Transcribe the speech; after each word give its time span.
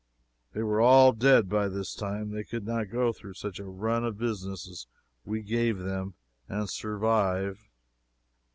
They 0.53 0.61
are 0.61 0.81
all 0.81 1.13
dead 1.13 1.47
by 1.47 1.67
this 1.67 1.93
time. 1.93 2.31
They 2.31 2.43
could 2.43 2.65
not 2.65 2.89
go 2.89 3.13
through 3.13 3.35
such 3.35 3.59
a 3.59 3.65
run 3.69 4.03
of 4.03 4.17
business 4.17 4.67
as 4.67 4.87
we 5.25 5.43
gave 5.43 5.77
them 5.77 6.15
and 6.49 6.67
survive. 6.67 7.69